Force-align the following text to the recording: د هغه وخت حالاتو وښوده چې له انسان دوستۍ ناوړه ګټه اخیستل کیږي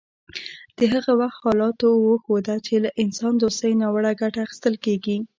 د 0.77 0.79
هغه 0.93 1.11
وخت 1.21 1.39
حالاتو 1.45 1.87
وښوده 2.07 2.55
چې 2.65 2.73
له 2.83 2.89
انسان 3.03 3.33
دوستۍ 3.37 3.73
ناوړه 3.81 4.11
ګټه 4.21 4.39
اخیستل 4.45 4.75
کیږي 4.85 5.17